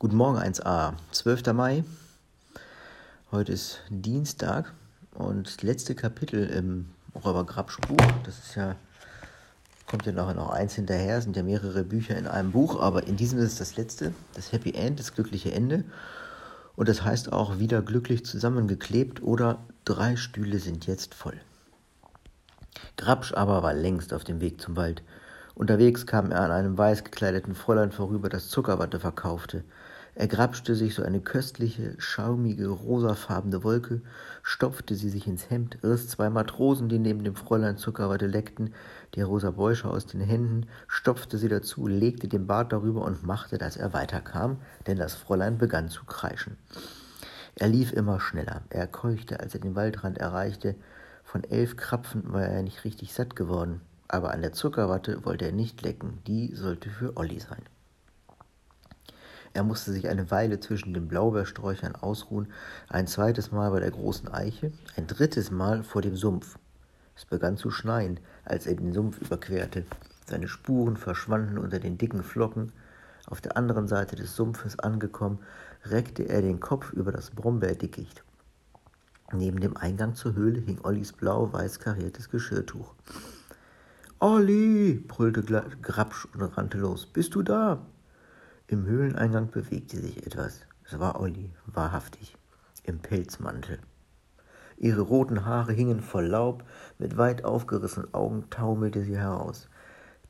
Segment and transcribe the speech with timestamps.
[0.00, 1.52] Guten Morgen 1a, 12.
[1.54, 1.82] Mai.
[3.32, 4.72] Heute ist Dienstag
[5.14, 8.06] und das letzte Kapitel im Räuber Grabsch Buch.
[8.22, 8.76] Das ist ja,
[9.88, 13.16] kommt ja nachher noch eins hinterher, sind ja mehrere Bücher in einem Buch, aber in
[13.16, 15.82] diesem ist das letzte, das Happy End, das glückliche Ende.
[16.76, 21.40] Und das heißt auch wieder glücklich zusammengeklebt oder drei Stühle sind jetzt voll.
[22.96, 25.02] Grabsch aber war längst auf dem Weg zum Wald.
[25.58, 29.64] Unterwegs kam er an einem weiß gekleideten Fräulein vorüber, das Zuckerwatte verkaufte.
[30.14, 34.02] Er grapschte sich so eine köstliche, schaumige, rosafarbene Wolke,
[34.44, 38.72] stopfte sie sich ins Hemd, riss zwei Matrosen, die neben dem Fräulein Zuckerwatte leckten,
[39.16, 43.58] die rosa Bäusche aus den Händen, stopfte sie dazu, legte den Bart darüber und machte,
[43.58, 46.56] dass er weiterkam, denn das Fräulein begann zu kreischen.
[47.56, 48.62] Er lief immer schneller.
[48.70, 50.76] Er keuchte, als er den Waldrand erreichte.
[51.24, 55.52] Von elf Krapfen war er nicht richtig satt geworden aber an der Zuckerwatte wollte er
[55.52, 57.62] nicht lecken, die sollte für Olli sein.
[59.52, 62.48] Er musste sich eine Weile zwischen den Blaubeersträuchern ausruhen,
[62.88, 66.58] ein zweites Mal bei der großen Eiche, ein drittes Mal vor dem Sumpf.
[67.16, 69.84] Es begann zu schneien, als er den Sumpf überquerte.
[70.26, 72.72] Seine Spuren verschwanden unter den dicken Flocken.
[73.26, 75.40] Auf der anderen Seite des Sumpfes angekommen,
[75.84, 78.22] reckte er den Kopf über das Brombeerdickicht.
[79.32, 82.94] Neben dem Eingang zur Höhle hing Ollis blau-weiß kariertes Geschirrtuch.
[84.20, 87.06] Olli, brüllte Grabsch und rannte los.
[87.06, 87.86] Bist du da?
[88.66, 90.66] Im Höhleneingang bewegte sich etwas.
[90.84, 92.36] Es war Olli, wahrhaftig,
[92.82, 93.78] im Pelzmantel.
[94.76, 96.64] Ihre roten Haare hingen voll Laub,
[96.98, 99.68] mit weit aufgerissenen Augen taumelte sie heraus.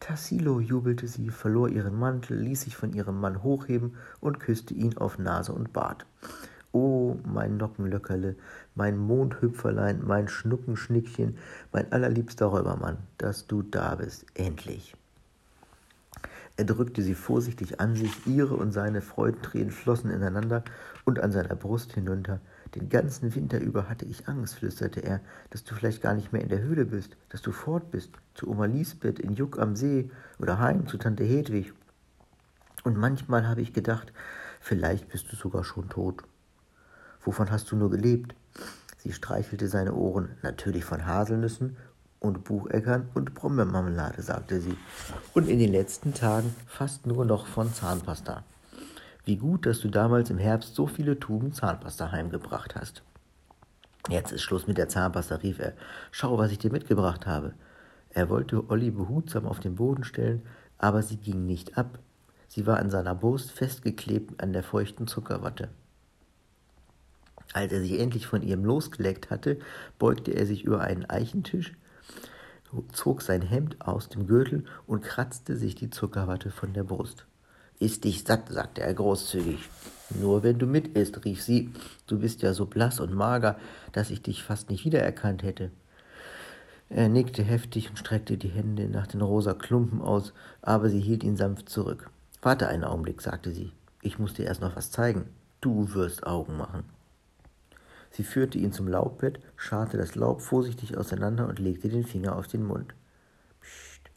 [0.00, 4.98] Tassilo, jubelte sie, verlor ihren Mantel, ließ sich von ihrem Mann hochheben und küsste ihn
[4.98, 6.06] auf Nase und Bart.
[6.78, 8.36] Oh, mein Nockenlöckerle,
[8.74, 11.38] mein Mondhüpferlein, mein Schnuckenschnickchen,
[11.72, 14.94] mein allerliebster Räubermann, dass du da bist, endlich.
[16.58, 20.64] Er drückte sie vorsichtig an sich, ihre und seine Freudentränen flossen ineinander
[21.06, 22.40] und an seiner Brust hinunter.
[22.74, 26.42] Den ganzen Winter über hatte ich Angst, flüsterte er, dass du vielleicht gar nicht mehr
[26.42, 30.10] in der Höhle bist, dass du fort bist, zu Oma Lisbeth in Juck am See
[30.38, 31.72] oder heim zu Tante Hedwig.
[32.84, 34.12] Und manchmal habe ich gedacht,
[34.60, 36.22] vielleicht bist du sogar schon tot.
[37.26, 38.34] Wovon hast du nur gelebt?
[38.98, 40.30] Sie streichelte seine Ohren.
[40.42, 41.76] Natürlich von Haselnüssen
[42.20, 44.76] und Bucheckern und Brombeermarmelade, sagte sie.
[45.34, 48.44] Und in den letzten Tagen fast nur noch von Zahnpasta.
[49.24, 53.02] Wie gut, dass du damals im Herbst so viele Tuben Zahnpasta heimgebracht hast.
[54.08, 55.72] Jetzt ist Schluss mit der Zahnpasta, rief er.
[56.12, 57.54] Schau, was ich dir mitgebracht habe.
[58.10, 60.42] Er wollte Olli behutsam auf den Boden stellen,
[60.78, 61.98] aber sie ging nicht ab.
[62.46, 65.70] Sie war an seiner Brust festgeklebt an der feuchten Zuckerwatte.
[67.56, 69.58] Als er sich endlich von ihrem losgeleckt hatte,
[69.98, 71.72] beugte er sich über einen Eichentisch,
[72.92, 77.24] zog sein Hemd aus dem Gürtel und kratzte sich die Zuckerwatte von der Brust.
[77.78, 79.70] Iss dich satt, sagte er großzügig.
[80.20, 81.72] Nur wenn du mit isst, rief sie.
[82.06, 83.58] Du bist ja so blass und mager,
[83.92, 85.70] dass ich dich fast nicht wiedererkannt hätte.
[86.90, 91.24] Er nickte heftig und streckte die Hände nach den rosa Klumpen aus, aber sie hielt
[91.24, 92.10] ihn sanft zurück.
[92.42, 93.72] Warte einen Augenblick, sagte sie.
[94.02, 95.24] Ich muss dir erst noch was zeigen.
[95.62, 96.84] Du wirst Augen machen.
[98.16, 102.46] Sie führte ihn zum Laubbett, scharrte das Laub vorsichtig auseinander und legte den Finger auf
[102.46, 102.94] den Mund.
[103.60, 104.10] Psst.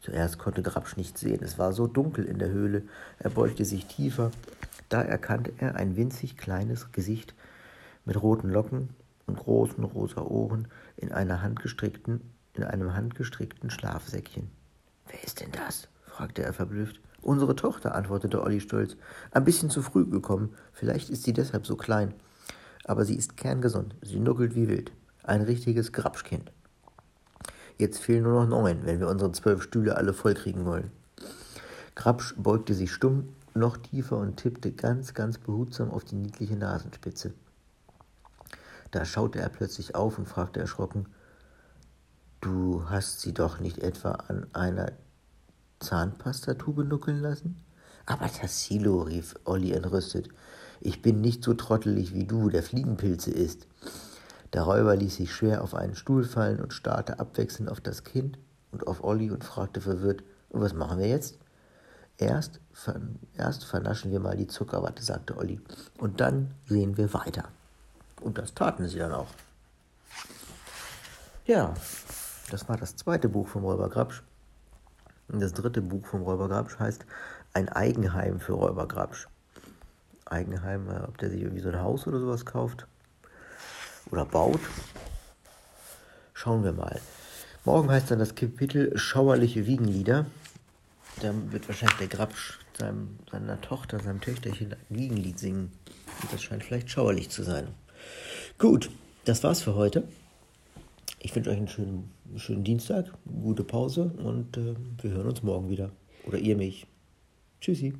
[0.00, 1.42] Zuerst konnte Grabsch nichts sehen.
[1.42, 2.84] Es war so dunkel in der Höhle.
[3.18, 4.30] Er beugte sich tiefer.
[4.90, 7.34] Da erkannte er ein winzig kleines Gesicht
[8.04, 8.90] mit roten Locken
[9.26, 12.20] und großen rosa Ohren in, einer handgestrickten,
[12.54, 14.52] in einem handgestrickten Schlafsäckchen.
[15.08, 15.88] Wer ist denn das?
[16.06, 17.00] fragte er verblüfft.
[17.22, 18.96] Unsere Tochter, antwortete Olli stolz.
[19.32, 20.54] Ein bisschen zu früh gekommen.
[20.72, 22.14] Vielleicht ist sie deshalb so klein
[22.84, 23.94] aber sie ist kerngesund.
[24.02, 24.92] Sie nuckelt wie wild.
[25.22, 26.52] Ein richtiges Grabschkind.
[27.78, 30.90] Jetzt fehlen nur noch neun, wenn wir unsere zwölf Stühle alle vollkriegen wollen.
[31.94, 37.34] Grabsch beugte sich stumm noch tiefer und tippte ganz, ganz behutsam auf die niedliche Nasenspitze.
[38.90, 41.06] Da schaute er plötzlich auf und fragte erschrocken,
[42.40, 44.92] Du hast sie doch nicht etwa an einer
[45.78, 47.62] Zahnpastatube nuckeln lassen?
[48.04, 50.28] Aber Tassilo, rief Olli entrüstet,
[50.84, 53.66] ich bin nicht so trottelig wie du, der Fliegenpilze isst.
[54.52, 58.38] Der Räuber ließ sich schwer auf einen Stuhl fallen und starrte abwechselnd auf das Kind
[58.72, 61.38] und auf Olli und fragte verwirrt, und was machen wir jetzt?
[62.18, 62.60] Erst,
[63.36, 65.60] erst vernaschen wir mal die Zuckerwatte, sagte Olli,
[65.98, 67.44] und dann sehen wir weiter.
[68.20, 69.28] Und das taten sie dann auch.
[71.46, 71.74] Ja,
[72.50, 74.22] das war das zweite Buch vom Räuber Grabsch.
[75.28, 77.06] Und das dritte Buch vom Räuber Grabsch heißt
[77.54, 79.28] Ein Eigenheim für Räuber Grabsch.
[80.32, 82.86] Eigenheim, äh, ob der sich irgendwie so ein Haus oder sowas kauft
[84.10, 84.60] oder baut.
[86.34, 87.00] Schauen wir mal.
[87.64, 90.26] Morgen heißt dann das Kapitel Schauerliche Wiegenlieder.
[91.20, 95.70] Da wird wahrscheinlich der Grabsch seinem, seiner Tochter, seinem Töchterchen ein Wiegenlied singen.
[96.22, 97.68] Und das scheint vielleicht schauerlich zu sein.
[98.58, 98.90] Gut,
[99.24, 100.08] das war's für heute.
[101.20, 105.70] Ich wünsche euch einen schönen, schönen Dienstag, gute Pause und äh, wir hören uns morgen
[105.70, 105.92] wieder.
[106.26, 106.86] Oder ihr mich.
[107.60, 107.94] Tschüssi.